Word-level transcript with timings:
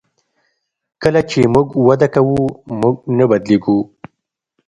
کله 1.01 1.21
چې 1.29 1.39
موږ 1.53 1.67
وده 1.87 2.07
کوو 2.15 2.43
موږ 2.79 2.95
نه 3.17 3.25
بدلیږو. 3.29 3.77